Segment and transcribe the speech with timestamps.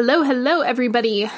[0.00, 1.28] Hello, hello, everybody.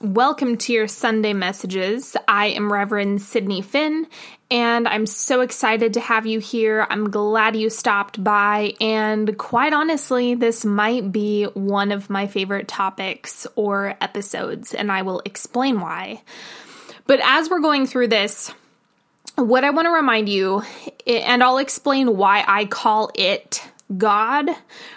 [0.00, 2.16] Welcome to your Sunday messages.
[2.26, 4.08] I am Reverend Sydney Finn,
[4.50, 6.84] and I'm so excited to have you here.
[6.90, 12.66] I'm glad you stopped by, and quite honestly, this might be one of my favorite
[12.66, 16.20] topics or episodes, and I will explain why.
[17.06, 18.52] But as we're going through this,
[19.36, 20.64] what I want to remind you,
[21.06, 23.62] and I'll explain why I call it
[23.96, 24.50] God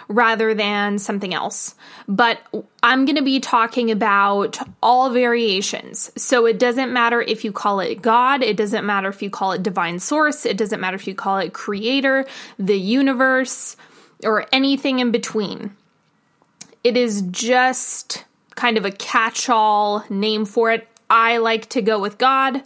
[0.08, 1.74] rather than something else.
[2.06, 2.40] But
[2.82, 6.12] I'm going to be talking about all variations.
[6.16, 9.52] So it doesn't matter if you call it God, it doesn't matter if you call
[9.52, 12.26] it divine source, it doesn't matter if you call it creator,
[12.58, 13.76] the universe,
[14.22, 15.74] or anything in between.
[16.84, 18.24] It is just
[18.56, 20.86] kind of a catch all name for it.
[21.08, 22.62] I like to go with God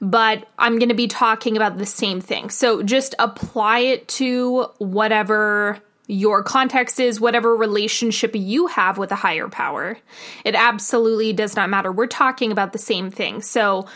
[0.00, 2.50] but I'm going to be talking about the same thing.
[2.50, 9.16] So just apply it to whatever your context is, whatever relationship you have with a
[9.16, 9.98] higher power.
[10.44, 11.92] It absolutely does not matter.
[11.92, 13.42] We're talking about the same thing.
[13.42, 13.86] So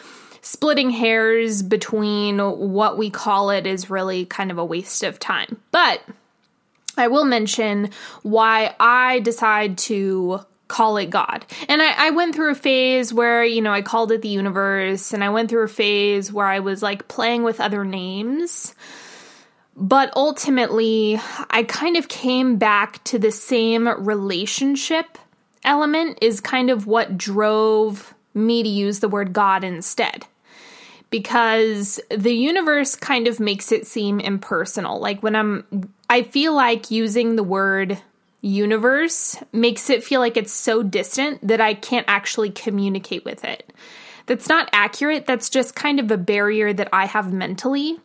[0.42, 5.60] splitting hairs between what we call it is really kind of a waste of time.
[5.70, 6.02] But
[6.98, 7.90] I will mention
[8.22, 11.44] why I decide to call it God.
[11.68, 15.12] And I, I, went through a phase where, you know, I called it the universe,
[15.12, 18.74] and I went through a phase where I was like playing with other names.
[19.76, 21.20] But ultimately,
[21.50, 25.18] I kind of came back to the same relationship
[25.62, 30.26] element, is kind of what drove me to use the word God instead.
[31.10, 34.98] Because the universe kind of makes it seem impersonal.
[35.00, 38.00] Like when I'm, I feel like using the word
[38.42, 43.72] universe makes it feel like it's so distant that I can't actually communicate with it.
[44.26, 45.26] That's not accurate.
[45.26, 47.98] That's just kind of a barrier that I have mentally.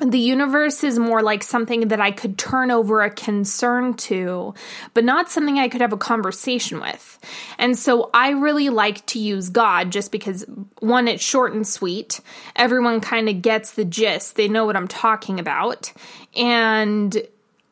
[0.00, 4.54] The universe is more like something that I could turn over a concern to,
[4.94, 7.20] but not something I could have a conversation with.
[7.56, 10.44] And so I really like to use God just because,
[10.80, 12.20] one, it's short and sweet.
[12.56, 15.92] Everyone kind of gets the gist, they know what I'm talking about.
[16.34, 17.22] And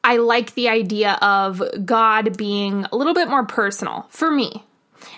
[0.03, 4.65] I like the idea of God being a little bit more personal for me.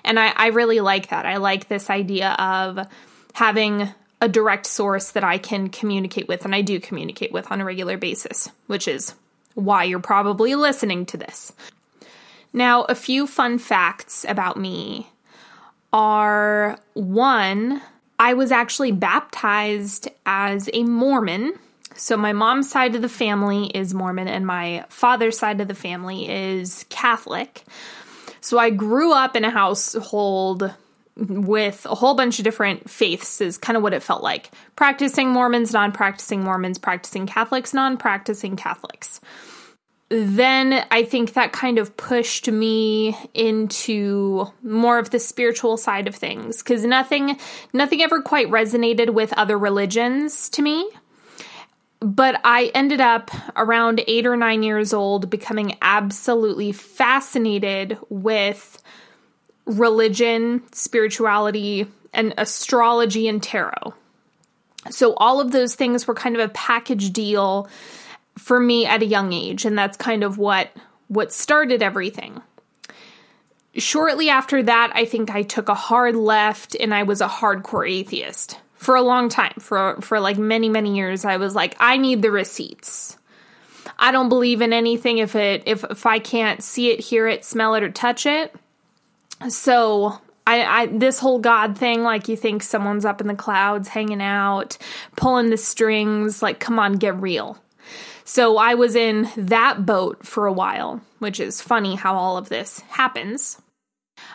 [0.04, 1.26] And I, I really like that.
[1.26, 2.86] I like this idea of
[3.34, 3.88] having
[4.20, 7.64] a direct source that I can communicate with, and I do communicate with on a
[7.64, 9.14] regular basis, which is
[9.54, 11.52] why you're probably listening to this.
[12.52, 15.08] Now, a few fun facts about me
[15.92, 17.82] are one,
[18.18, 21.58] I was actually baptized as a Mormon
[21.96, 25.74] so, my mom's side of the family is Mormon, and my father's side of the
[25.74, 27.64] family is Catholic.
[28.40, 30.74] So, I grew up in a household
[31.16, 35.30] with a whole bunch of different faiths, is kind of what it felt like practicing
[35.30, 39.20] Mormons, non practicing Mormons, practicing Catholics, non practicing Catholics.
[40.08, 46.14] Then I think that kind of pushed me into more of the spiritual side of
[46.14, 47.38] things because nothing
[47.72, 50.86] nothing ever quite resonated with other religions to me
[52.02, 58.82] but I ended up around eight or nine years old becoming absolutely fascinated with
[59.66, 63.94] religion, spirituality, and astrology and tarot.
[64.90, 67.68] So, all of those things were kind of a package deal
[68.36, 70.70] for me at a young age, and that's kind of what
[71.06, 72.42] what started everything.
[73.74, 77.88] Shortly after that, I think I took a hard left and I was a hardcore
[77.88, 81.96] atheist for a long time for for like many many years i was like i
[81.96, 83.16] need the receipts.
[83.98, 87.44] I don't believe in anything if it if, if i can't see it hear it
[87.44, 88.54] smell it or touch it.
[89.48, 93.88] So I, I this whole god thing like you think someone's up in the clouds
[93.88, 94.78] hanging out
[95.16, 97.58] pulling the strings like come on get real.
[98.24, 102.48] So i was in that boat for a while which is funny how all of
[102.48, 103.60] this happens.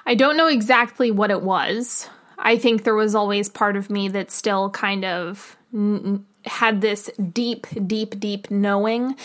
[0.05, 4.09] I don't know exactly what it was I think there was always part of me
[4.09, 9.15] that still kind of n- had this deep, deep, deep knowing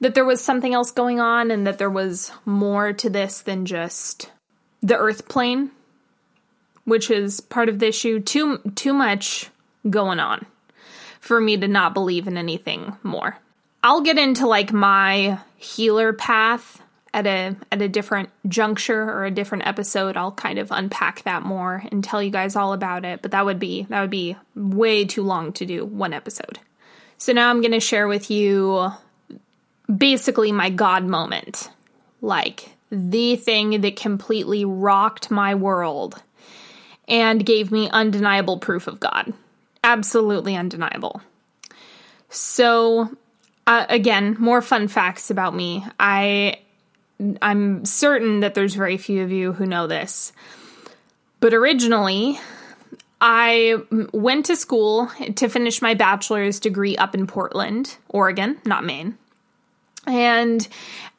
[0.00, 3.66] that there was something else going on and that there was more to this than
[3.66, 4.30] just
[4.82, 5.70] the earth plane,
[6.84, 8.20] which is part of the issue.
[8.20, 9.50] Too too much
[9.88, 10.46] going on
[11.20, 13.38] for me to not believe in anything more.
[13.82, 16.79] I'll get into like my healer path
[17.12, 21.42] at a at a different juncture or a different episode I'll kind of unpack that
[21.42, 24.36] more and tell you guys all about it but that would be that would be
[24.54, 26.58] way too long to do one episode.
[27.18, 28.90] So now I'm going to share with you
[29.94, 31.70] basically my god moment.
[32.22, 36.22] Like the thing that completely rocked my world
[37.08, 39.32] and gave me undeniable proof of God.
[39.82, 41.22] Absolutely undeniable.
[42.28, 43.10] So
[43.66, 45.84] uh, again, more fun facts about me.
[45.98, 46.60] I
[47.42, 50.32] I'm certain that there's very few of you who know this.
[51.40, 52.38] But originally,
[53.20, 53.76] I
[54.12, 59.18] went to school to finish my bachelor's degree up in Portland, Oregon, not Maine.
[60.10, 60.66] And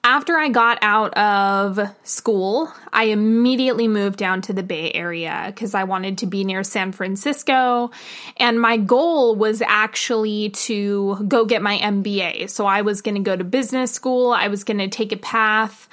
[0.04, 5.76] after I got out of school, I immediately moved down to the Bay Area because
[5.76, 7.92] I wanted to be near San Francisco.
[8.38, 12.50] And my goal was actually to go get my MBA.
[12.50, 15.18] So I was going to go to business school, I was going to take a
[15.18, 15.88] path,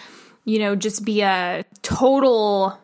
[0.44, 2.78] you know, just be a total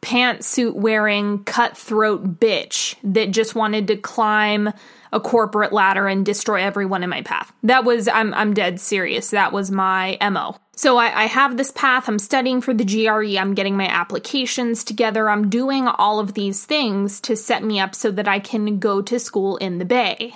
[0.00, 4.72] pantsuit wearing cutthroat bitch that just wanted to climb
[5.12, 7.52] a corporate ladder and destroy everyone in my path.
[7.62, 9.30] That was, I'm, I'm dead serious.
[9.30, 10.56] That was my MO.
[10.76, 12.08] So I, I, have this path.
[12.08, 13.36] I'm studying for the GRE.
[13.36, 15.28] I'm getting my applications together.
[15.28, 19.02] I'm doing all of these things to set me up so that I can go
[19.02, 20.34] to school in the Bay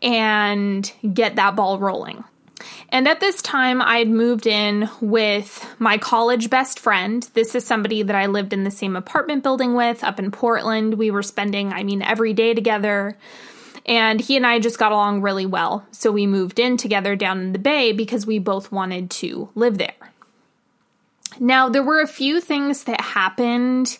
[0.00, 2.24] and get that ball rolling.
[2.90, 7.28] And at this time, I had moved in with my college best friend.
[7.34, 10.94] This is somebody that I lived in the same apartment building with up in Portland.
[10.94, 13.16] We were spending, I mean, every day together.
[13.88, 15.84] And he and I just got along really well.
[15.90, 19.78] So we moved in together down in the Bay because we both wanted to live
[19.78, 19.94] there.
[21.40, 23.98] Now, there were a few things that happened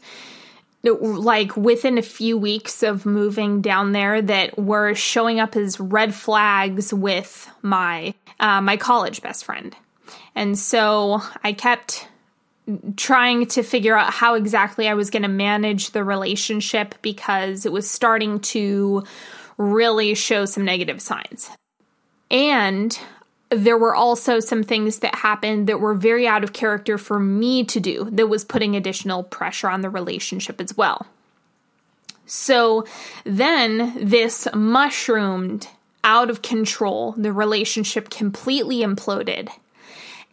[0.85, 6.15] like within a few weeks of moving down there that were showing up as red
[6.15, 9.75] flags with my uh, my college best friend
[10.37, 12.07] and so i kept
[12.97, 17.73] trying to figure out how exactly i was going to manage the relationship because it
[17.73, 19.03] was starting to
[19.59, 21.51] really show some negative signs.
[22.31, 22.99] And
[23.51, 27.65] there were also some things that happened that were very out of character for me
[27.65, 31.07] to do that was putting additional pressure on the relationship as well.
[32.27, 32.87] So
[33.25, 35.69] then this mushroomed
[36.05, 37.13] out of control.
[37.17, 39.51] The relationship completely imploded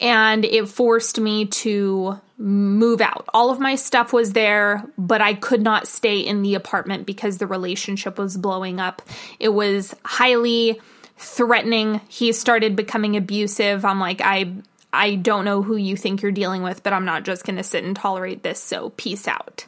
[0.00, 3.26] and it forced me to move out.
[3.32, 7.38] All of my stuff was there, but I could not stay in the apartment because
[7.38, 9.02] the relationship was blowing up.
[9.40, 10.80] It was highly
[11.16, 12.00] threatening.
[12.08, 13.84] He started becoming abusive.
[13.84, 14.52] I'm like, I
[14.92, 17.62] I don't know who you think you're dealing with, but I'm not just going to
[17.62, 18.60] sit and tolerate this.
[18.60, 19.66] So peace out.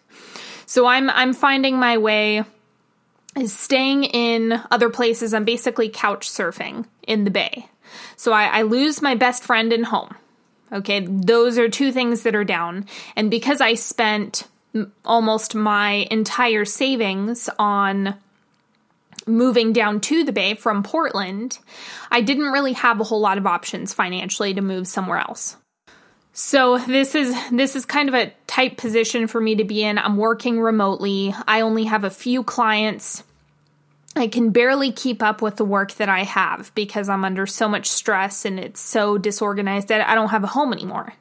[0.66, 2.44] So I'm I'm finding my way
[3.36, 5.32] is staying in other places.
[5.32, 7.68] I'm basically couch surfing in the bay.
[8.16, 10.14] So I, I lose my best friend and home.
[10.72, 12.86] Okay, those are two things that are down.
[13.16, 14.46] And because I spent
[15.04, 18.14] almost my entire savings on
[19.26, 21.58] moving down to the Bay from Portland,
[22.10, 25.56] I didn't really have a whole lot of options financially to move somewhere else.
[26.32, 29.98] So this is this is kind of a tight position for me to be in.
[29.98, 31.34] I'm working remotely.
[31.48, 33.24] I only have a few clients
[34.18, 37.68] I can barely keep up with the work that I have because I'm under so
[37.68, 41.14] much stress and it's so disorganized that I don't have a home anymore.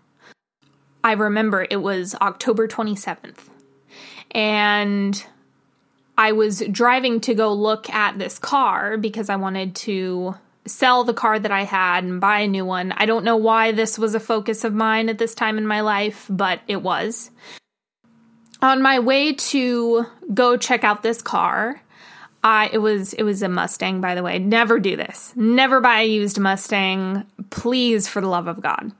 [1.04, 3.38] I remember it was October 27th,
[4.32, 5.26] and
[6.18, 10.36] I was driving to go look at this car because I wanted to
[10.66, 12.92] sell the car that I had and buy a new one.
[12.92, 15.82] I don't know why this was a focus of mine at this time in my
[15.82, 17.32] life, but it was.
[18.62, 21.82] On my way to go check out this car,
[22.44, 24.40] I it was it was a Mustang by the way.
[24.40, 25.34] Never do this.
[25.36, 28.92] Never buy a used Mustang, please for the love of God.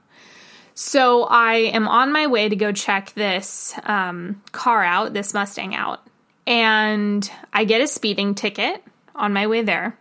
[0.74, 5.74] So I am on my way to go check this um, car out, this Mustang
[5.74, 6.06] out,
[6.46, 8.82] and I get a speeding ticket
[9.16, 9.98] on my way there.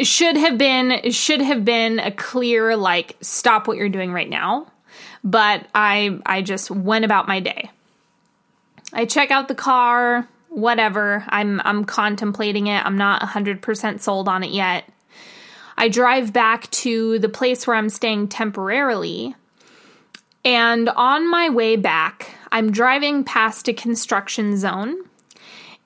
[0.00, 4.66] Should have been should have been a clear like stop what you're doing right now,
[5.24, 7.70] but I I just went about my day.
[8.92, 11.24] I check out the car, whatever.
[11.28, 12.84] I'm I'm contemplating it.
[12.84, 14.88] I'm not 100% sold on it yet.
[15.76, 19.34] I drive back to the place where I'm staying temporarily.
[20.44, 24.96] And on my way back, I'm driving past a construction zone.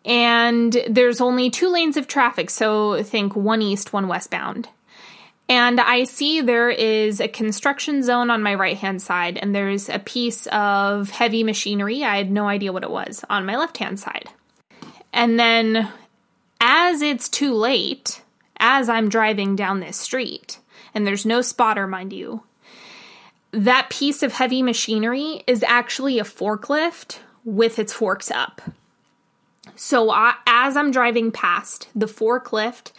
[0.05, 4.69] And there's only two lanes of traffic, so think one east, one westbound.
[5.49, 9.89] And I see there is a construction zone on my right hand side, and there's
[9.89, 12.03] a piece of heavy machinery.
[12.03, 14.29] I had no idea what it was on my left hand side.
[15.17, 15.91] And then,
[16.61, 18.21] as it's too late,
[18.59, 20.59] as I'm driving down this street,
[20.95, 22.43] and there's no spotter, mind you,
[23.51, 28.61] that piece of heavy machinery is actually a forklift with its forks up.
[29.75, 32.93] So, I, as I'm driving past, the forklift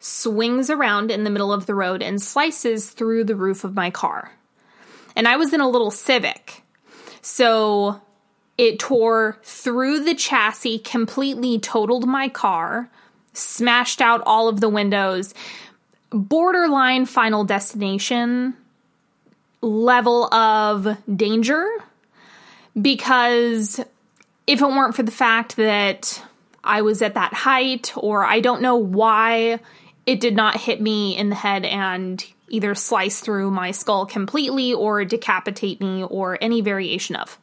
[0.00, 3.90] swings around in the middle of the road and slices through the roof of my
[3.90, 4.32] car.
[5.16, 6.62] And I was in a little Civic.
[7.22, 8.02] So
[8.56, 12.88] it tore through the chassis, completely totaled my car,
[13.32, 15.34] smashed out all of the windows.
[16.10, 18.54] Borderline final destination
[19.60, 21.68] level of danger
[22.80, 23.80] because
[24.46, 26.22] if it weren't for the fact that
[26.62, 29.60] I was at that height, or I don't know why
[30.06, 34.72] it did not hit me in the head and either slice through my skull completely
[34.72, 37.38] or decapitate me or any variation of.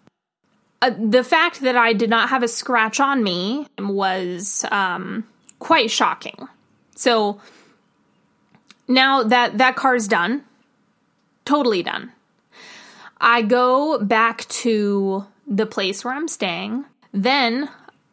[0.81, 5.27] Uh, the fact that I did not have a scratch on me was um,
[5.59, 6.47] quite shocking.
[6.95, 7.39] So
[8.87, 10.43] now that that car's done,
[11.45, 12.11] totally done.
[13.19, 16.85] I go back to the place where I'm staying.
[17.13, 17.69] Then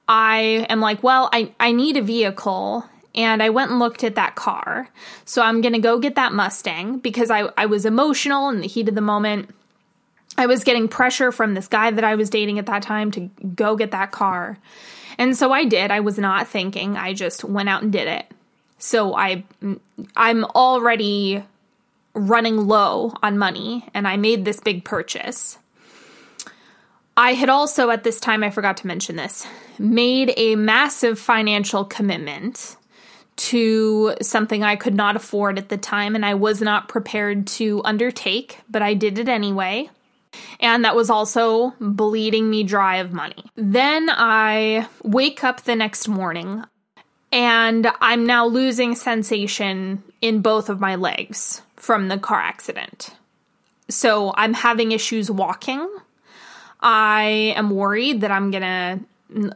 [0.06, 2.84] I am like, well, I, I need a vehicle.
[3.14, 4.90] And I went and looked at that car.
[5.24, 8.68] So I'm going to go get that Mustang because I, I was emotional in the
[8.68, 9.50] heat of the moment.
[10.38, 13.28] I was getting pressure from this guy that I was dating at that time to
[13.54, 14.56] go get that car.
[15.18, 15.90] And so I did.
[15.90, 16.96] I was not thinking.
[16.96, 18.26] I just went out and did it.
[18.78, 19.44] So I
[20.16, 21.42] I'm already
[22.14, 25.58] running low on money and I made this big purchase.
[27.16, 29.44] I had also, at this time, I forgot to mention this,
[29.76, 32.76] made a massive financial commitment
[33.36, 37.82] to something I could not afford at the time and I was not prepared to
[37.84, 39.90] undertake, but I did it anyway.
[40.60, 43.44] And that was also bleeding me dry of money.
[43.56, 46.64] Then I wake up the next morning
[47.30, 53.10] and I'm now losing sensation in both of my legs from the car accident.
[53.88, 55.88] So I'm having issues walking
[56.80, 59.00] I am worried that I'm going to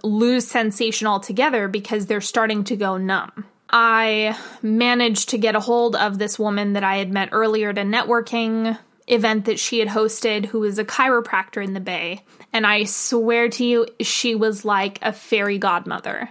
[0.02, 3.46] lose sensation altogether because they're starting to go numb.
[3.70, 7.82] I managed to get a hold of this woman that I had met earlier to
[7.82, 12.22] networking event that she had hosted who was a chiropractor in the Bay.
[12.52, 16.28] And I swear to you, she was like a fairy godmother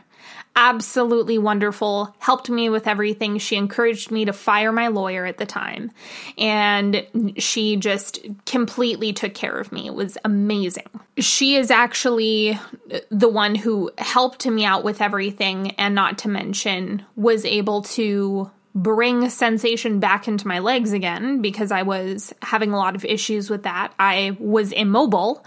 [0.56, 3.38] absolutely wonderful, helped me with everything.
[3.38, 5.92] She encouraged me to fire my lawyer at the time.
[6.38, 7.06] And
[7.38, 9.88] she just completely took care of me.
[9.88, 10.90] It was amazing.
[11.18, 12.60] She is actually
[13.10, 18.52] the one who helped me out with everything, and not to mention, was able to
[18.74, 23.50] bring sensation back into my legs again because I was having a lot of issues
[23.50, 23.94] with that.
[24.00, 25.44] I was immobile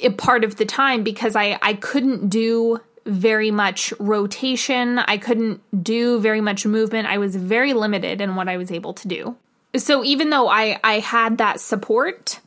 [0.00, 4.98] eh, part of the time because I, I couldn't do very much rotation.
[4.98, 7.08] I couldn't do very much movement.
[7.08, 9.36] I was very limited in what I was able to do.
[9.76, 12.38] So even though I, I had that support,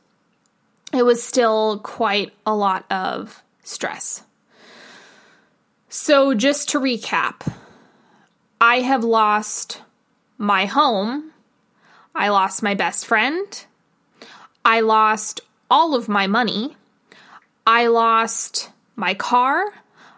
[0.94, 4.24] it was still quite a lot of stress.
[5.90, 7.52] So just to recap,
[8.62, 9.82] I have lost
[10.38, 11.32] my home.
[12.14, 13.66] I lost my best friend.
[14.64, 16.76] I lost all of my money.
[17.68, 19.66] I lost my car.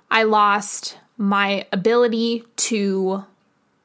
[0.10, 3.26] I lost my ability to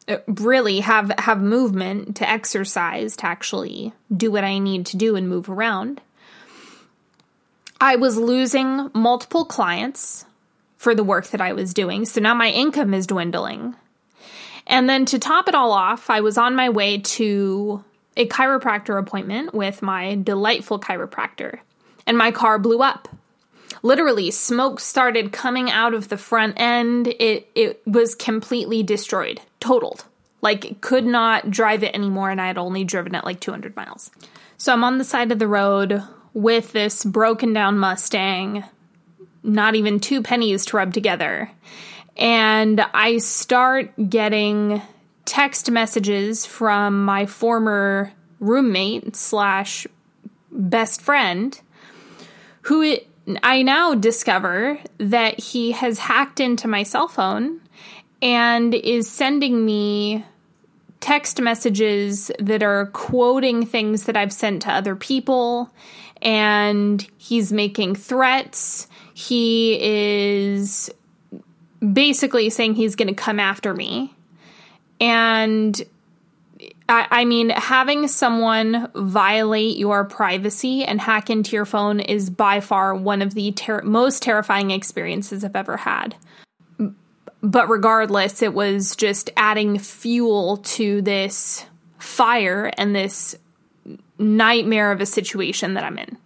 [0.09, 5.17] uh, really have have movement to exercise to actually do what I need to do
[5.17, 6.01] and move around.
[7.81, 10.25] I was losing multiple clients
[10.77, 13.75] for the work that I was doing, so now my income is dwindling.
[14.66, 17.85] And then to top it all off, I was on my way to
[18.16, 21.59] a chiropractor appointment with my delightful chiropractor,
[22.07, 23.09] and my car blew up
[23.83, 27.09] literally smoke started coming out of the front end.
[27.09, 30.04] It it was completely destroyed, totaled.
[30.40, 34.11] Like could not drive it anymore and I had only driven it like 200 miles.
[34.59, 36.02] So I'm on the side of the road
[36.35, 38.64] with this broken down Mustang,
[39.42, 41.50] not even two pennies to rub together.
[42.16, 44.83] And I start getting
[45.25, 49.87] text messages from my former roommate slash
[50.50, 51.59] best friend
[52.62, 52.97] who
[53.42, 57.61] I now discover that he has hacked into my cell phone
[58.21, 60.25] and is sending me
[61.00, 65.71] text messages that are quoting things that I've sent to other people.
[66.21, 68.87] And he's making threats.
[69.14, 70.90] He is
[71.93, 74.15] basically saying he's going to come after me.
[75.01, 75.81] And
[76.89, 82.61] I, I mean, having someone violate your privacy and hack into your phone is by
[82.61, 86.15] far one of the ter- most terrifying experiences I've ever had.
[87.43, 91.65] But regardless, it was just adding fuel to this
[91.99, 93.37] fire and this
[94.19, 96.17] nightmare of a situation that I'm in.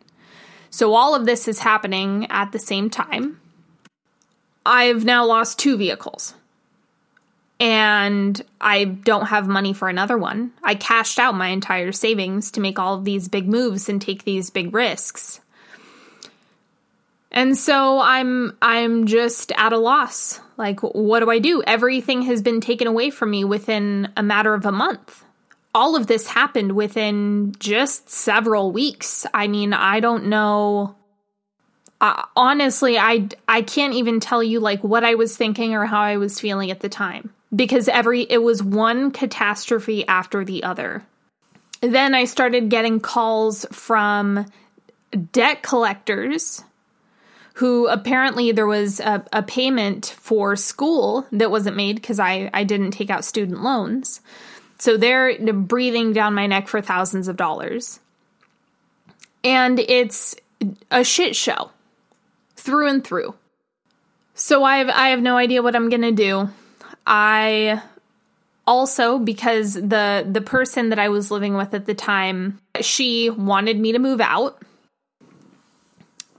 [0.68, 3.40] So, all of this is happening at the same time.
[4.66, 6.34] I've now lost two vehicles
[7.58, 10.52] and I don't have money for another one.
[10.62, 14.24] I cashed out my entire savings to make all of these big moves and take
[14.24, 15.40] these big risks.
[17.32, 20.40] And so I'm I'm just at a loss.
[20.56, 21.62] Like what do I do?
[21.66, 25.24] Everything has been taken away from me within a matter of a month.
[25.76, 29.26] all of this happened within just several weeks.
[29.34, 30.96] I mean, I don't know.
[32.00, 36.00] Uh, honestly, I I can't even tell you like what I was thinking or how
[36.00, 41.04] I was feeling at the time because every it was one catastrophe after the other.
[41.80, 44.46] Then I started getting calls from
[45.32, 46.62] debt collectors
[47.54, 52.64] who apparently there was a, a payment for school that wasn't made because I, I
[52.64, 54.20] didn't take out student loans.
[54.78, 57.98] So they're breathing down my neck for thousands of dollars.
[59.42, 60.36] And it's
[60.90, 61.70] a shit show
[62.66, 63.34] through and through.
[64.34, 66.50] So I have I have no idea what I'm going to do.
[67.06, 67.80] I
[68.66, 73.78] also because the the person that I was living with at the time, she wanted
[73.78, 74.60] me to move out.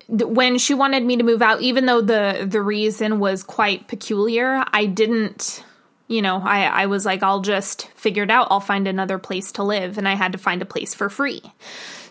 [0.10, 4.64] When she wanted me to move out, even though the the reason was quite peculiar,
[4.72, 5.64] I didn't
[6.10, 8.48] you know, I, I was like, I'll just figure it out.
[8.50, 9.98] I'll find another place to live.
[9.98, 11.42] And I had to find a place for free.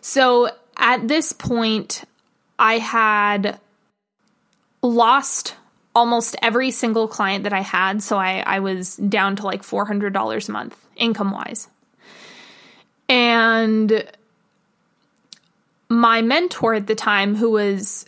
[0.03, 2.05] So at this point,
[2.59, 3.59] I had
[4.87, 5.55] lost
[5.95, 8.03] almost every single client that I had.
[8.03, 11.69] So I, I was down to like $400 a month income wise.
[13.09, 14.05] And
[15.89, 18.07] my mentor at the time, who was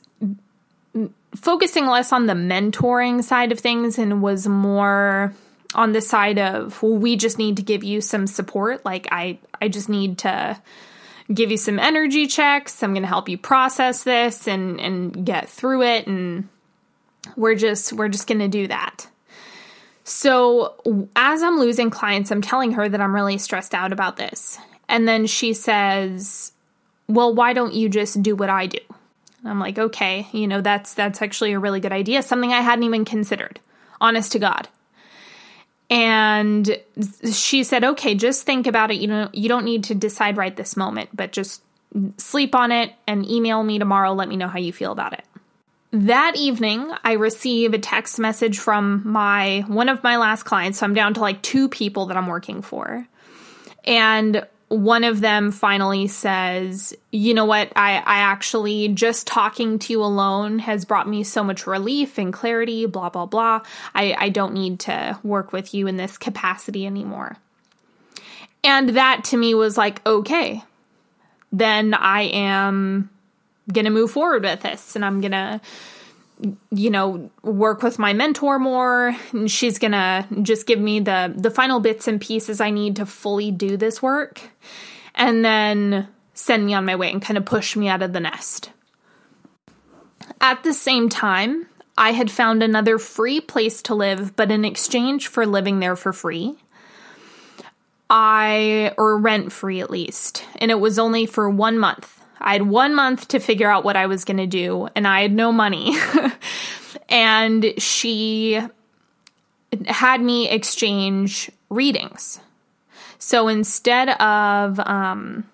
[1.34, 5.32] focusing less on the mentoring side of things and was more
[5.74, 9.38] on the side of well, we just need to give you some support like i
[9.60, 10.58] i just need to
[11.32, 15.48] give you some energy checks i'm going to help you process this and and get
[15.48, 16.48] through it and
[17.36, 19.06] we're just we're just going to do that
[20.04, 20.74] so
[21.16, 24.58] as i'm losing clients i'm telling her that i'm really stressed out about this
[24.88, 26.52] and then she says
[27.08, 28.78] well why don't you just do what i do
[29.44, 32.84] i'm like okay you know that's that's actually a really good idea something i hadn't
[32.84, 33.60] even considered
[34.00, 34.68] honest to god
[35.90, 36.78] and
[37.32, 38.96] she said, "Okay, just think about it.
[38.96, 41.62] You know, you don't need to decide right this moment, but just
[41.94, 44.12] mm, sleep on it and email me tomorrow.
[44.12, 45.24] Let me know how you feel about it."
[45.90, 50.78] That evening, I receive a text message from my one of my last clients.
[50.78, 53.06] So I'm down to like two people that I'm working for.
[53.84, 57.72] And one of them finally says, You know what?
[57.74, 62.34] I, I actually just talking to you alone has brought me so much relief and
[62.34, 63.62] clarity, blah, blah, blah.
[63.94, 67.38] I, I don't need to work with you in this capacity anymore.
[68.62, 70.62] And that to me was like, okay,
[71.50, 73.08] then I am
[73.72, 75.60] going to move forward with this and I'm going to
[76.70, 81.50] you know work with my mentor more and she's gonna just give me the the
[81.50, 84.40] final bits and pieces i need to fully do this work
[85.14, 88.20] and then send me on my way and kind of push me out of the
[88.20, 88.70] nest.
[90.40, 95.26] At the same time i had found another free place to live but in exchange
[95.26, 96.56] for living there for free
[98.08, 102.62] i or rent free at least and it was only for one month I had
[102.62, 105.52] one month to figure out what I was going to do, and I had no
[105.52, 105.96] money.
[107.08, 108.60] and she
[109.86, 112.40] had me exchange readings.
[113.18, 115.48] So instead of, um,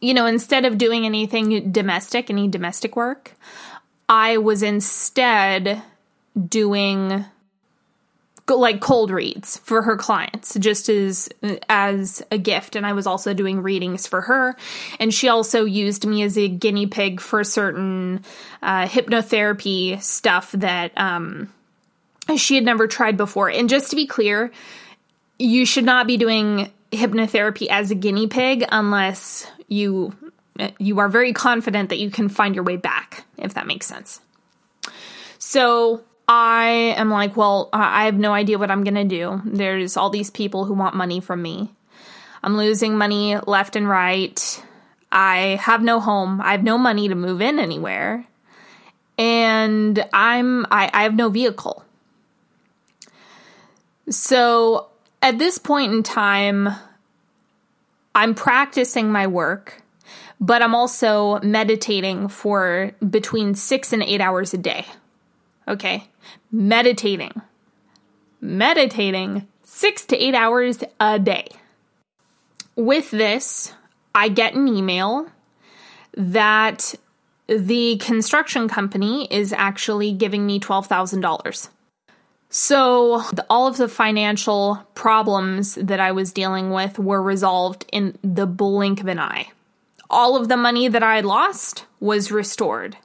[0.00, 3.32] you know, instead of doing anything domestic, any domestic work,
[4.08, 5.82] I was instead
[6.48, 7.24] doing
[8.48, 11.28] like cold reads for her clients just as
[11.68, 12.76] as a gift.
[12.76, 14.56] And I was also doing readings for her.
[15.00, 18.24] And she also used me as a guinea pig for certain
[18.62, 21.52] uh, hypnotherapy stuff that um,
[22.36, 23.50] she had never tried before.
[23.50, 24.52] And just to be clear
[25.38, 30.14] you should not be doing hypnotherapy as a guinea pig unless you
[30.78, 34.20] you are very confident that you can find your way back if that makes sense.
[35.38, 39.40] So I am like, well, I have no idea what I'm going to do.
[39.44, 41.72] There's all these people who want money from me.
[42.42, 44.62] I'm losing money left and right.
[45.12, 46.40] I have no home.
[46.40, 48.26] I have no money to move in anywhere.
[49.18, 51.84] And I'm I, I have no vehicle.
[54.10, 54.88] So
[55.22, 56.68] at this point in time,
[58.14, 59.82] I'm practicing my work,
[60.40, 64.86] but I'm also meditating for between six and eight hours a day.
[65.66, 66.04] Okay.
[66.50, 67.40] Meditating.
[68.40, 71.48] Meditating six to eight hours a day.
[72.76, 73.72] With this,
[74.14, 75.30] I get an email
[76.16, 76.94] that
[77.46, 81.68] the construction company is actually giving me $12,000.
[82.48, 88.16] So, the, all of the financial problems that I was dealing with were resolved in
[88.22, 89.50] the blink of an eye.
[90.08, 92.96] All of the money that I lost was restored.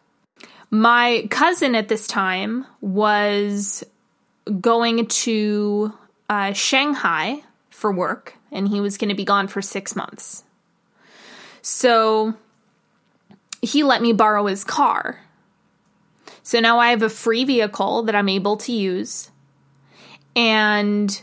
[0.72, 3.84] My cousin at this time was
[4.60, 5.94] going to
[6.30, 10.44] uh, Shanghai for work and he was going to be gone for six months.
[11.62, 12.34] So
[13.62, 15.20] he let me borrow his car.
[16.44, 19.30] So now I have a free vehicle that I'm able to use.
[20.36, 21.22] And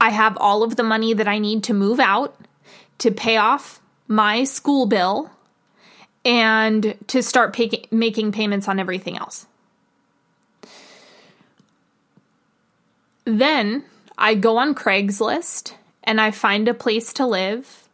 [0.00, 2.36] I have all of the money that I need to move out,
[2.98, 5.30] to pay off my school bill,
[6.24, 9.46] and to start pay- making payments on everything else.
[13.24, 13.84] Then
[14.18, 17.88] I go on Craigslist and I find a place to live,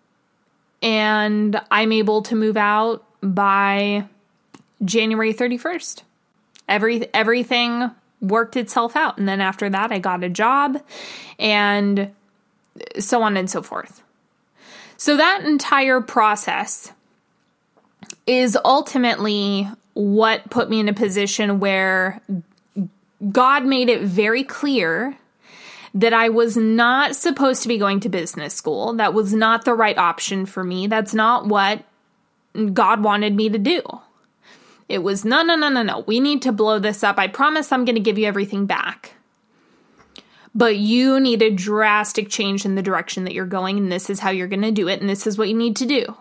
[0.82, 4.06] and I'm able to move out by
[4.84, 6.02] January 31st.
[6.68, 10.82] Every everything worked itself out and then after that I got a job
[11.38, 12.10] and
[12.98, 14.02] so on and so forth.
[14.96, 16.92] So that entire process
[18.28, 22.20] is ultimately what put me in a position where
[23.32, 25.16] God made it very clear
[25.94, 28.92] that I was not supposed to be going to business school.
[28.92, 30.86] That was not the right option for me.
[30.86, 31.82] That's not what
[32.74, 33.82] God wanted me to do.
[34.88, 36.00] It was no, no, no, no, no.
[36.00, 37.18] We need to blow this up.
[37.18, 39.14] I promise I'm going to give you everything back.
[40.54, 44.20] But you need a drastic change in the direction that you're going, and this is
[44.20, 46.16] how you're going to do it, and this is what you need to do.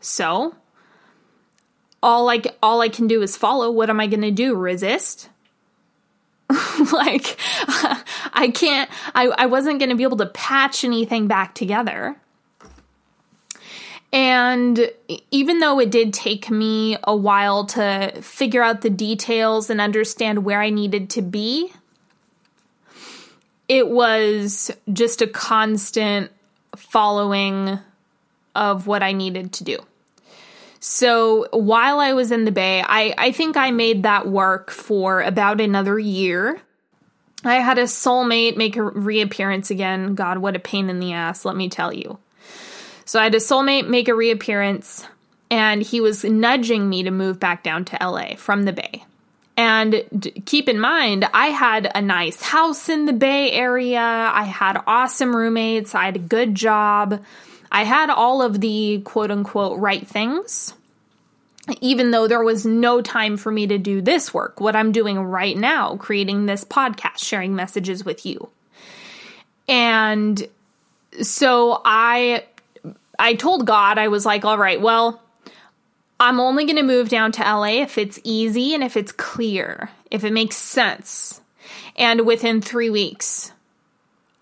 [0.00, 0.54] So,
[2.04, 3.70] all I all I can do is follow.
[3.70, 4.54] What am I going to do?
[4.54, 5.30] Resist?
[6.92, 7.38] like
[8.34, 12.16] I can't I I wasn't going to be able to patch anything back together.
[14.12, 14.92] And
[15.32, 20.44] even though it did take me a while to figure out the details and understand
[20.44, 21.72] where I needed to be,
[23.68, 26.30] it was just a constant
[26.76, 27.80] following
[28.54, 29.78] of what I needed to do.
[30.86, 35.22] So while I was in the Bay, I, I think I made that work for
[35.22, 36.60] about another year.
[37.42, 40.14] I had a soulmate make a reappearance again.
[40.14, 42.18] God, what a pain in the ass, let me tell you.
[43.06, 45.06] So I had a soulmate make a reappearance,
[45.50, 49.06] and he was nudging me to move back down to LA from the Bay.
[49.56, 54.00] And keep in mind, I had a nice house in the Bay Area.
[54.00, 55.94] I had awesome roommates.
[55.94, 57.22] I had a good job.
[57.74, 60.74] I had all of the quote unquote right things,
[61.80, 65.18] even though there was no time for me to do this work, what I'm doing
[65.18, 68.48] right now, creating this podcast, sharing messages with you.
[69.66, 70.46] And
[71.20, 72.44] so I
[73.18, 75.20] I told God, I was like, all right, well,
[76.20, 79.90] I'm only going to move down to LA if it's easy and if it's clear,
[80.12, 81.40] if it makes sense.
[81.96, 83.52] And within three weeks,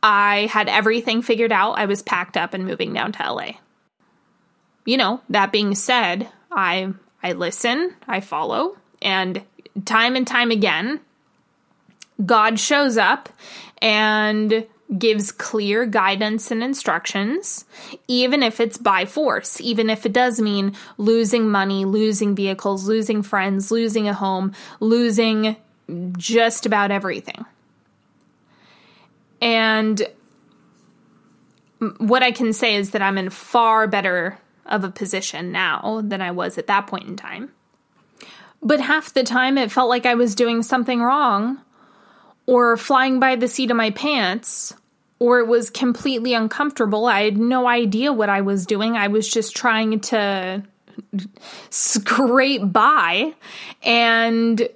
[0.02, 1.78] I had everything figured out.
[1.78, 3.52] I was packed up and moving down to LA.
[4.84, 9.42] You know, that being said, I I listen, I follow, and
[9.84, 11.00] time and time again,
[12.24, 13.28] God shows up
[13.80, 14.66] and
[14.98, 17.64] gives clear guidance and instructions,
[18.08, 23.22] even if it's by force, even if it does mean losing money, losing vehicles, losing
[23.22, 25.56] friends, losing a home, losing
[26.18, 27.46] just about everything.
[29.42, 30.06] And
[31.98, 36.22] what I can say is that I'm in far better of a position now than
[36.22, 37.50] I was at that point in time.
[38.62, 41.60] But half the time it felt like I was doing something wrong
[42.46, 44.74] or flying by the seat of my pants
[45.18, 47.06] or it was completely uncomfortable.
[47.06, 48.96] I had no idea what I was doing.
[48.96, 50.62] I was just trying to
[51.70, 53.34] scrape by
[53.82, 54.68] and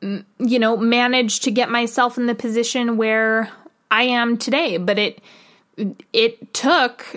[0.00, 3.50] you know manage to get myself in the position where
[3.90, 4.76] I am today.
[4.76, 5.20] But it
[6.12, 7.16] it took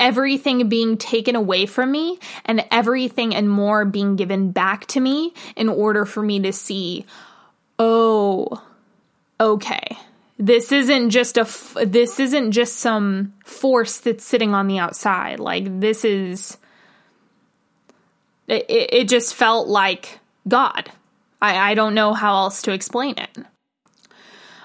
[0.00, 5.32] everything being taken away from me and everything and more being given back to me
[5.54, 7.06] in order for me to see
[7.78, 8.60] oh
[9.38, 9.96] okay
[10.38, 11.46] this isn't just a
[11.84, 15.40] this isn't just some force that's sitting on the outside.
[15.40, 16.56] Like this is
[18.46, 20.90] it, it just felt like god
[21.40, 23.36] I, I don't know how else to explain it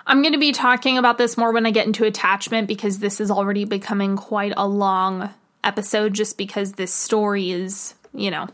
[0.06, 3.20] i'm going to be talking about this more when i get into attachment because this
[3.20, 5.30] is already becoming quite a long
[5.64, 8.48] episode just because this story is you know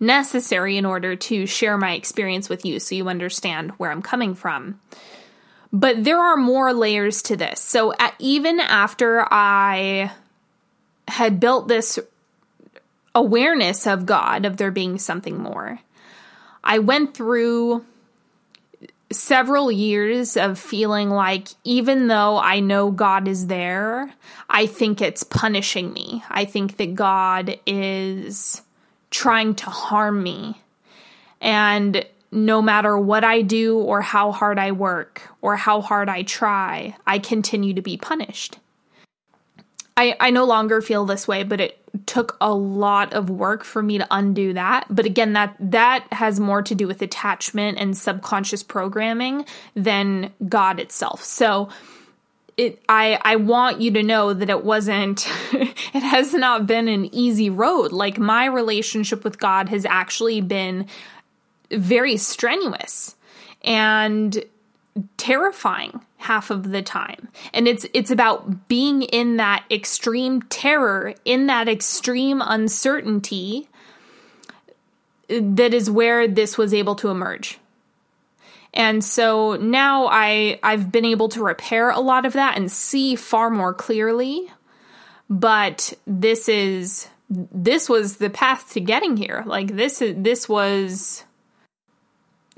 [0.00, 4.34] necessary in order to share my experience with you so you understand where i'm coming
[4.34, 4.80] from
[5.74, 7.60] but there are more layers to this.
[7.60, 10.12] So at, even after I
[11.08, 11.98] had built this
[13.12, 15.80] awareness of God, of there being something more,
[16.64, 17.84] I went through
[19.12, 24.12] several years of feeling like even though I know God is there,
[24.48, 26.24] I think it's punishing me.
[26.28, 28.62] I think that God is
[29.10, 30.60] trying to harm me.
[31.40, 36.22] And no matter what I do or how hard I work or how hard I
[36.22, 38.58] try, I continue to be punished.
[39.96, 43.82] I, I no longer feel this way, but it took a lot of work for
[43.82, 44.86] me to undo that.
[44.90, 50.80] But again, that that has more to do with attachment and subconscious programming than God
[50.80, 51.22] itself.
[51.22, 51.68] So
[52.56, 57.14] it I I want you to know that it wasn't it has not been an
[57.14, 57.92] easy road.
[57.92, 60.86] Like my relationship with God has actually been
[61.70, 63.14] very strenuous
[63.62, 64.44] and
[65.16, 67.28] terrifying half of the time.
[67.52, 73.68] And it's it's about being in that extreme terror, in that extreme uncertainty
[75.28, 77.58] that is where this was able to emerge.
[78.72, 83.14] And so now I I've been able to repair a lot of that and see
[83.14, 84.50] far more clearly.
[85.30, 89.42] But this is this was the path to getting here.
[89.46, 91.24] Like this this was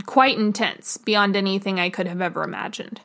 [0.07, 3.01] quite intense beyond anything I could have ever imagined.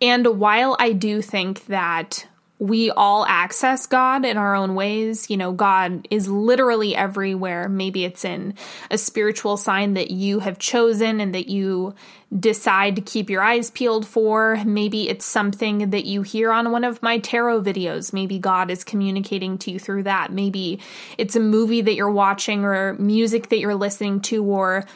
[0.00, 2.26] And while I do think that
[2.58, 5.28] we all access God in our own ways.
[5.28, 7.68] You know, God is literally everywhere.
[7.68, 8.54] Maybe it's in
[8.90, 11.94] a spiritual sign that you have chosen and that you
[12.38, 14.60] decide to keep your eyes peeled for.
[14.64, 18.12] Maybe it's something that you hear on one of my tarot videos.
[18.12, 20.32] Maybe God is communicating to you through that.
[20.32, 20.80] Maybe
[21.18, 24.86] it's a movie that you're watching or music that you're listening to or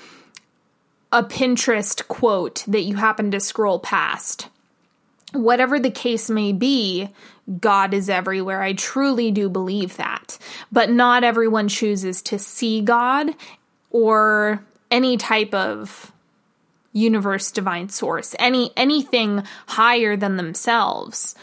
[1.13, 4.49] a Pinterest quote that you happen to scroll past.
[5.33, 7.09] Whatever the case may be,
[7.61, 8.63] God is everywhere.
[8.63, 10.39] I truly do believe that.
[10.71, 13.31] But not everyone chooses to see God
[13.91, 16.13] or any type of
[16.93, 21.35] universe divine source, any anything higher than themselves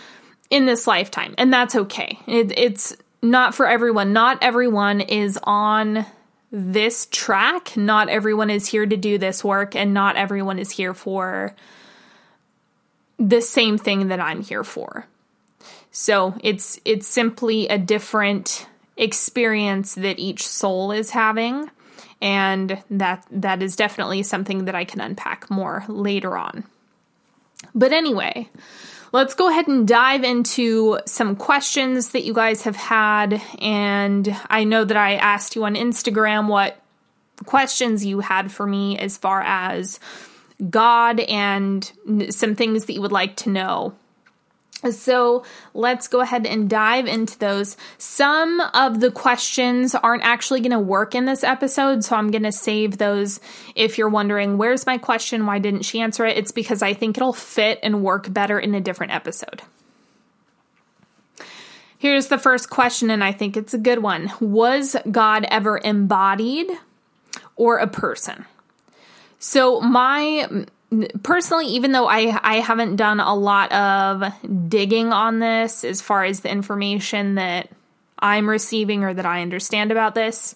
[0.49, 1.35] in this lifetime.
[1.37, 2.19] And that's okay.
[2.27, 4.13] It, it's not for everyone.
[4.13, 6.05] Not everyone is on
[6.51, 7.75] this track.
[7.75, 11.55] Not everyone is here to do this work, and not everyone is here for
[13.19, 15.05] the same thing that I'm here for.
[15.91, 21.69] So it's it's simply a different experience that each soul is having
[22.21, 26.63] and that that is definitely something that I can unpack more later on.
[27.73, 28.49] But anyway,
[29.11, 34.63] let's go ahead and dive into some questions that you guys have had and I
[34.63, 36.79] know that I asked you on Instagram what
[37.45, 39.99] questions you had for me as far as
[40.69, 41.89] God and
[42.29, 43.93] some things that you would like to know.
[44.91, 47.77] So let's go ahead and dive into those.
[47.97, 52.43] Some of the questions aren't actually going to work in this episode, so I'm going
[52.43, 53.39] to save those.
[53.75, 55.45] If you're wondering, where's my question?
[55.45, 56.37] Why didn't she answer it?
[56.37, 59.63] It's because I think it'll fit and work better in a different episode.
[61.97, 66.69] Here's the first question, and I think it's a good one Was God ever embodied
[67.55, 68.45] or a person?
[69.39, 70.67] So, my
[71.21, 74.23] personally even though I I haven't done a lot of
[74.69, 77.69] digging on this as far as the information that
[78.19, 80.55] I'm receiving or that I understand about this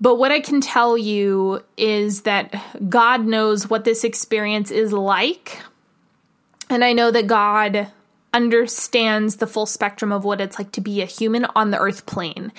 [0.00, 2.54] but what I can tell you is that
[2.88, 5.60] God knows what this experience is like
[6.70, 7.90] and I know that God
[8.32, 12.06] understands the full spectrum of what it's like to be a human on the earth
[12.06, 12.52] plane.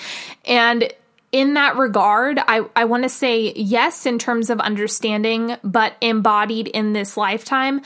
[0.44, 0.92] And
[1.32, 6.68] in that regard, I, I want to say yes in terms of understanding, but embodied
[6.68, 7.82] in this lifetime.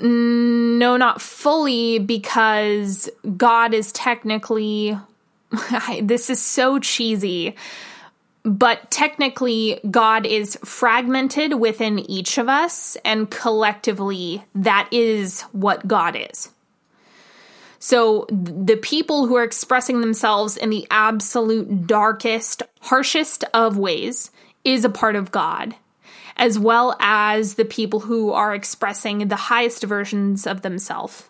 [0.00, 4.98] No, not fully, because God is technically,
[6.02, 7.56] this is so cheesy,
[8.44, 16.16] but technically, God is fragmented within each of us, and collectively, that is what God
[16.16, 16.50] is.
[17.78, 24.30] So the people who are expressing themselves in the absolute darkest, harshest of ways
[24.64, 25.74] is a part of God,
[26.36, 31.28] as well as the people who are expressing the highest versions of themselves.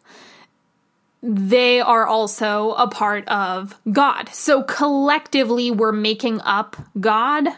[1.22, 4.28] They are also a part of God.
[4.28, 7.48] So collectively, we're making up God.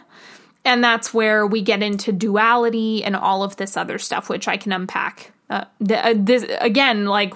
[0.65, 4.57] And that's where we get into duality and all of this other stuff, which I
[4.57, 5.31] can unpack.
[5.49, 7.33] Uh, uh this again, like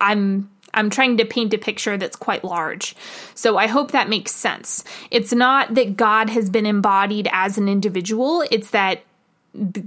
[0.00, 2.94] I'm I'm trying to paint a picture that's quite large.
[3.34, 4.84] So I hope that makes sense.
[5.10, 9.02] It's not that God has been embodied as an individual, it's that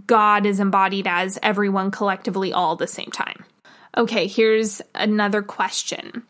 [0.08, 3.45] God is embodied as everyone collectively all the same time.
[3.95, 6.23] Okay, here's another question.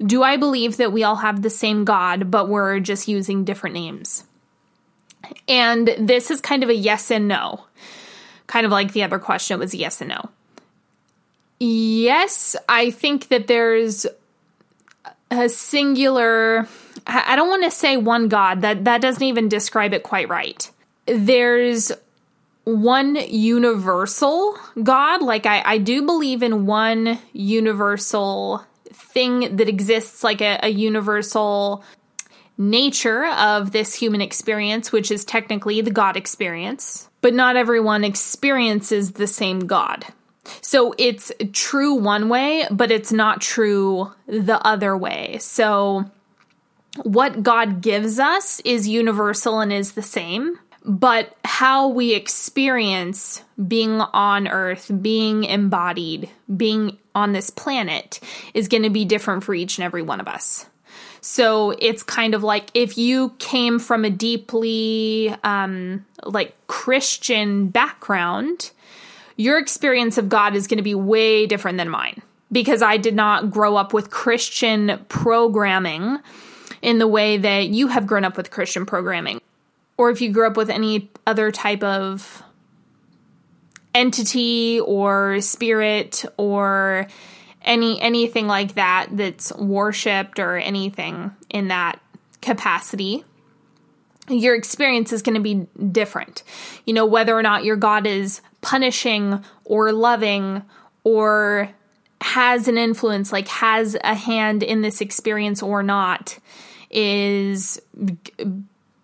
[0.00, 3.74] Do I believe that we all have the same God, but we're just using different
[3.74, 4.24] names?
[5.48, 7.64] And this is kind of a yes and no.
[8.46, 10.30] Kind of like the other question was yes and no.
[11.60, 14.06] Yes, I think that there's
[15.30, 16.68] a singular
[17.06, 20.70] I don't want to say one god that that doesn't even describe it quite right.
[21.06, 21.92] There's
[22.64, 25.22] one universal God.
[25.22, 31.84] Like, I, I do believe in one universal thing that exists, like a, a universal
[32.56, 37.08] nature of this human experience, which is technically the God experience.
[37.20, 40.06] But not everyone experiences the same God.
[40.60, 45.38] So it's true one way, but it's not true the other way.
[45.40, 46.10] So
[47.02, 54.00] what God gives us is universal and is the same, but how we experience being
[54.00, 58.20] on earth, being embodied, being on this planet
[58.52, 60.66] is going to be different for each and every one of us.
[61.20, 68.72] So it's kind of like if you came from a deeply um, like Christian background,
[69.36, 73.14] your experience of God is going to be way different than mine because I did
[73.14, 76.18] not grow up with Christian programming
[76.82, 79.40] in the way that you have grown up with Christian programming.
[79.96, 82.42] Or if you grew up with any other type of
[83.94, 87.06] entity or spirit or
[87.62, 92.00] any anything like that that's worshipped or anything in that
[92.42, 93.24] capacity
[94.28, 96.42] your experience is going to be different
[96.84, 100.62] you know whether or not your god is punishing or loving
[101.04, 101.70] or
[102.20, 106.38] has an influence like has a hand in this experience or not
[106.90, 107.80] is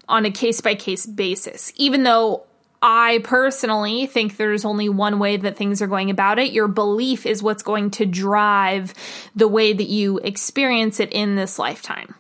[0.09, 2.45] on a case by case basis even though
[2.83, 6.53] I personally think there's only one way that things are going about it.
[6.53, 8.95] Your belief is what's going to drive
[9.37, 12.15] the way that you experience it in this lifetime.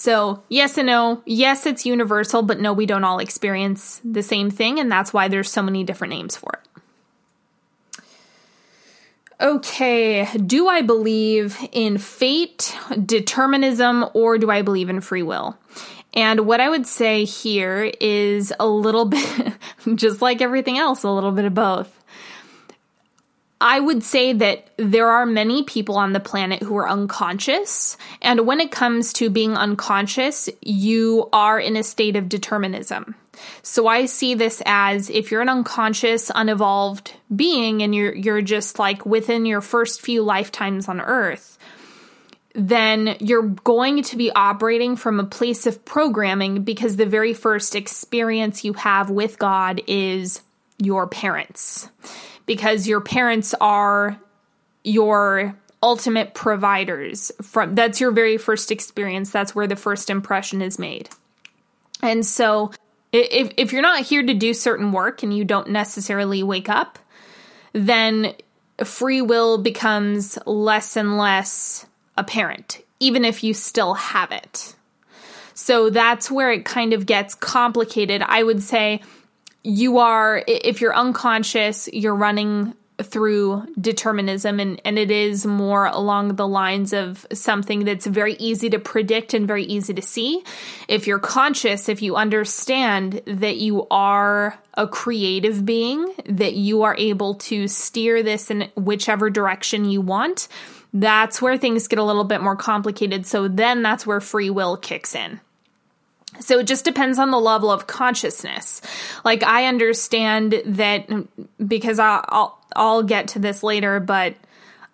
[0.00, 1.20] So, yes and no.
[1.26, 5.28] Yes, it's universal, but no, we don't all experience the same thing, and that's why
[5.28, 8.02] there's so many different names for it.
[9.38, 15.58] Okay, do I believe in fate, determinism, or do I believe in free will?
[16.14, 19.52] And what I would say here is a little bit,
[19.96, 21.94] just like everything else, a little bit of both.
[23.60, 27.98] I would say that there are many people on the planet who are unconscious.
[28.22, 33.14] And when it comes to being unconscious, you are in a state of determinism.
[33.62, 38.78] So I see this as if you're an unconscious, unevolved being and you're, you're just
[38.78, 41.58] like within your first few lifetimes on earth,
[42.54, 47.76] then you're going to be operating from a place of programming because the very first
[47.76, 50.40] experience you have with God is
[50.78, 51.88] your parents.
[52.50, 54.18] Because your parents are
[54.82, 60.78] your ultimate providers from that's your very first experience that's where the first impression is
[60.78, 61.08] made
[62.02, 62.70] and so
[63.12, 66.98] if if you're not here to do certain work and you don't necessarily wake up
[67.72, 68.34] then
[68.84, 71.86] free will becomes less and less
[72.16, 74.74] apparent, even if you still have it.
[75.54, 78.22] So that's where it kind of gets complicated.
[78.24, 79.02] I would say
[79.62, 86.36] you are, if you're unconscious, you're running through determinism and, and it is more along
[86.36, 90.42] the lines of something that's very easy to predict and very easy to see.
[90.88, 96.94] If you're conscious, if you understand that you are a creative being, that you are
[96.96, 100.48] able to steer this in whichever direction you want,
[100.92, 103.26] that's where things get a little bit more complicated.
[103.26, 105.40] So then that's where free will kicks in.
[106.40, 108.80] So it just depends on the level of consciousness.
[109.24, 111.28] Like I understand that mm,
[111.64, 114.34] because I'll, I'll, I'll get to this later, but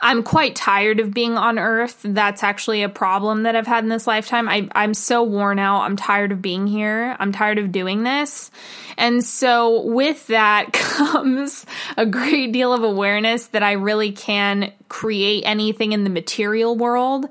[0.00, 2.00] I'm quite tired of being on Earth.
[2.04, 4.48] That's actually a problem that I've had in this lifetime.
[4.48, 5.82] I, I'm so worn out.
[5.82, 7.16] I'm tired of being here.
[7.18, 8.50] I'm tired of doing this.
[8.98, 11.64] And so, with that comes
[11.96, 17.26] a great deal of awareness that I really can create anything in the material world.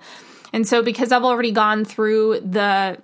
[0.55, 2.97] And so because I've already gone through the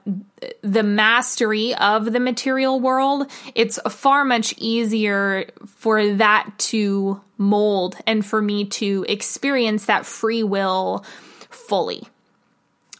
[0.61, 8.25] the mastery of the material world, it's far much easier for that to mold and
[8.25, 11.03] for me to experience that free will
[11.49, 12.07] fully.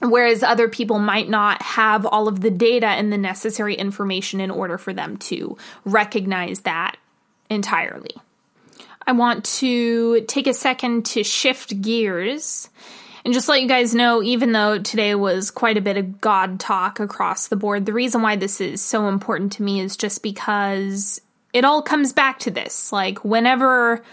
[0.02, 4.52] Whereas other people might not have all of the data and the necessary information in
[4.52, 6.98] order for them to recognize that
[7.50, 8.18] entirely.
[9.08, 12.70] I want to take a second to shift gears
[13.24, 16.60] and just let you guys know, even though today was quite a bit of God
[16.60, 20.24] talk across the board, the reason why this is so important to me is just
[20.24, 21.22] because
[21.54, 22.92] it all comes back to this.
[22.92, 24.04] Like, whenever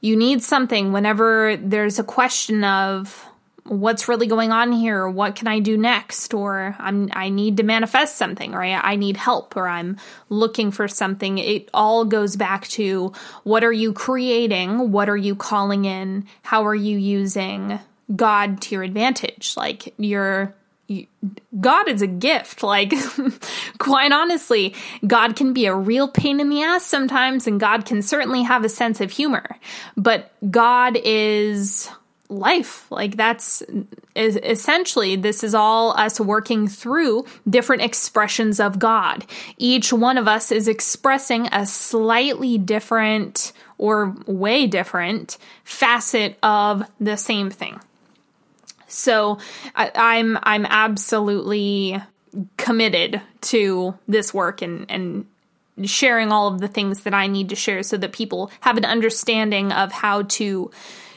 [0.00, 3.24] you need something, whenever there's a question of,
[3.68, 7.64] what's really going on here what can i do next or i'm i need to
[7.64, 9.96] manifest something or I, I, need help or i'm
[10.28, 15.34] looking for something it all goes back to what are you creating what are you
[15.34, 17.80] calling in how are you using
[18.14, 19.54] God to your advantage.
[19.56, 20.54] Like you're
[21.60, 22.62] God is a gift.
[22.62, 22.92] Like,
[23.78, 24.74] quite honestly,
[25.06, 28.64] God can be a real pain in the ass sometimes, and God can certainly have
[28.64, 29.56] a sense of humor.
[29.96, 31.90] But God is
[32.28, 32.90] life.
[32.90, 33.62] Like, that's
[34.14, 39.26] is essentially, this is all us working through different expressions of God.
[39.58, 47.16] Each one of us is expressing a slightly different or way different facet of the
[47.16, 47.78] same thing.
[48.88, 49.38] So
[49.74, 52.00] I, I'm I'm absolutely
[52.56, 55.26] committed to this work and and
[55.84, 58.84] sharing all of the things that I need to share so that people have an
[58.84, 60.70] understanding of how to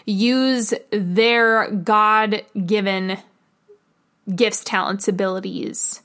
[0.05, 3.17] use their God given
[4.35, 6.01] gifts, talents, abilities.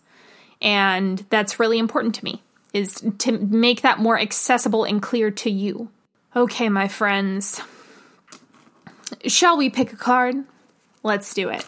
[0.62, 2.42] And that's really important to me
[2.72, 5.88] is to make that more accessible and clear to you.
[6.34, 7.60] Okay, my friends.
[9.26, 10.36] Shall we pick a card?
[11.04, 11.64] Let's do it.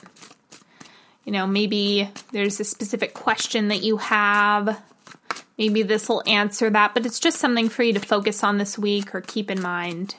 [1.24, 4.80] You know, maybe there's a specific question that you have.
[5.58, 8.78] Maybe this will answer that, but it's just something for you to focus on this
[8.78, 10.16] week or keep in mind.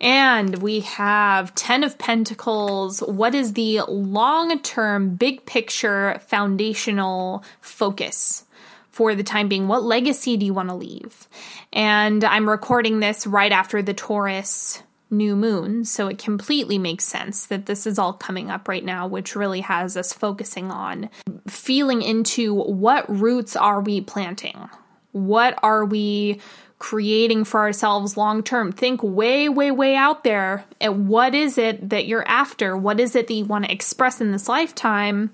[0.00, 3.00] And we have 10 of Pentacles.
[3.00, 8.44] What is the long term, big picture, foundational focus
[8.90, 9.66] for the time being?
[9.66, 11.26] What legacy do you want to leave?
[11.72, 15.84] And I'm recording this right after the Taurus new moon.
[15.84, 19.60] So it completely makes sense that this is all coming up right now, which really
[19.62, 21.08] has us focusing on
[21.46, 24.68] feeling into what roots are we planting?
[25.12, 26.40] What are we
[26.78, 28.72] creating for ourselves long term?
[28.72, 30.64] Think way, way, way out there.
[30.80, 32.76] And what is it that you're after?
[32.76, 35.30] What is it that you want to express in this lifetime?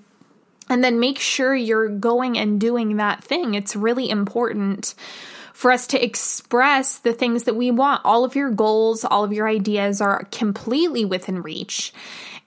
[0.69, 3.53] And then make sure you're going and doing that thing.
[3.53, 4.95] It's really important
[5.55, 8.01] for us to express the things that we want.
[8.03, 11.93] All of your goals, all of your ideas are completely within reach.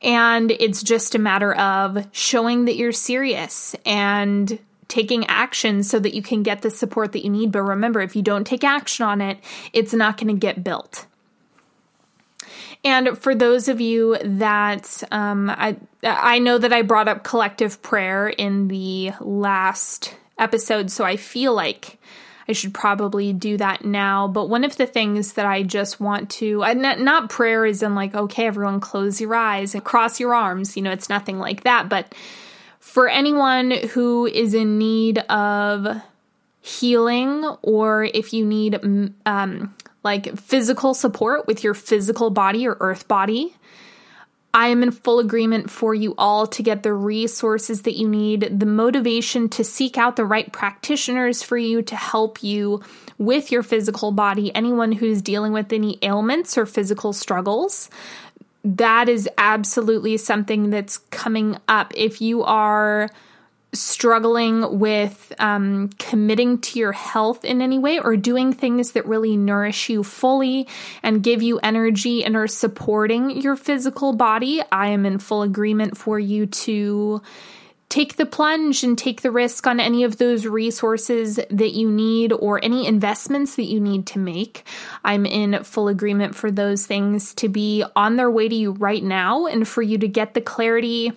[0.03, 6.13] And it's just a matter of showing that you're serious and taking action so that
[6.13, 7.51] you can get the support that you need.
[7.51, 9.39] But remember, if you don't take action on it,
[9.73, 11.07] it's not going to get built.
[12.85, 17.81] And for those of you that um, I I know that I brought up collective
[17.81, 21.99] prayer in the last episode, so I feel like
[22.49, 24.27] I should probably do that now.
[24.27, 28.15] But one of the things that I just want to, not, prayer is in like,
[28.15, 30.77] okay, everyone close your eyes and cross your arms.
[30.77, 31.89] You know, it's nothing like that.
[31.89, 32.15] But
[32.81, 36.01] for anyone who is in need of
[36.61, 38.81] healing or if you need
[39.27, 43.55] um, like physical support with your physical body or earth body,
[44.55, 48.59] I am in full agreement for you all to get the resources that you need,
[48.59, 52.83] the motivation to seek out the right practitioners for you to help you
[53.19, 57.91] with your physical body, anyone who's dealing with any ailments or physical struggles.
[58.65, 61.93] That is absolutely something that's coming up.
[61.95, 63.11] If you are
[63.73, 69.37] struggling with um, committing to your health in any way or doing things that really
[69.37, 70.67] nourish you fully
[71.03, 75.99] and give you energy and are supporting your physical body, I am in full agreement
[75.99, 77.21] for you to
[77.89, 82.33] take the plunge and take the risk on any of those resources that you need
[82.33, 84.65] or any investments that you need to make.
[85.05, 89.03] I'm in full agreement for those things to be on their way to you right
[89.03, 91.13] now and for you to get the clarity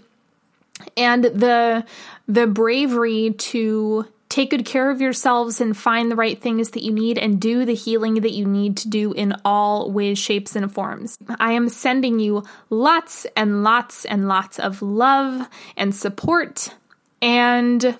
[0.95, 1.85] and the
[2.27, 6.93] the bravery to take good care of yourselves and find the right things that you
[6.93, 10.73] need and do the healing that you need to do in all ways, shapes, and
[10.73, 11.17] forms.
[11.37, 16.73] I am sending you lots and lots and lots of love and support.
[17.21, 17.97] And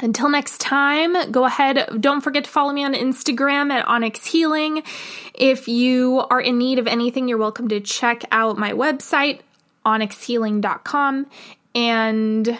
[0.00, 1.88] until next time, go ahead.
[1.98, 4.82] Don't forget to follow me on Instagram at Onyx Healing.
[5.32, 9.40] If you are in need of anything, you're welcome to check out my website,
[9.86, 11.26] onyxhealing.com.
[11.74, 12.58] And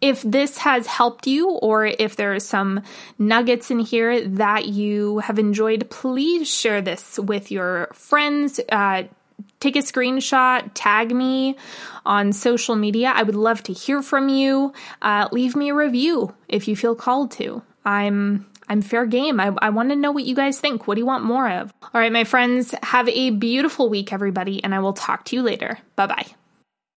[0.00, 2.82] if this has helped you or if there are some
[3.18, 8.60] nuggets in here that you have enjoyed, please share this with your friends.
[8.70, 9.04] Uh,
[9.60, 11.56] take a screenshot, tag me
[12.04, 13.12] on social media.
[13.14, 14.72] I would love to hear from you.
[15.00, 17.62] Uh, leave me a review if you feel called to.
[17.84, 19.38] I'm I'm fair game.
[19.38, 20.86] I, I want to know what you guys think.
[20.86, 21.72] What do you want more of?
[21.82, 25.42] All right, my friends, have a beautiful week, everybody, and I will talk to you
[25.42, 25.78] later.
[25.94, 26.41] Bye bye.